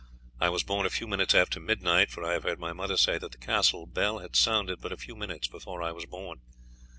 I 0.39 0.49
was 0.49 0.63
born 0.63 0.87
a 0.87 0.89
few 0.89 1.05
minutes 1.05 1.35
after 1.35 1.59
midnight, 1.59 2.09
for 2.09 2.25
I 2.25 2.33
have 2.33 2.41
heard 2.41 2.57
my 2.57 2.73
mother 2.73 2.97
say 2.97 3.19
that 3.19 3.33
the 3.33 3.37
castle 3.37 3.85
bell 3.85 4.17
had 4.17 4.35
sounded 4.35 4.81
but 4.81 4.91
a 4.91 4.97
few 4.97 5.15
minutes 5.15 5.47
before 5.47 5.83
I 5.83 5.91
was 5.91 6.07
born. 6.07 6.41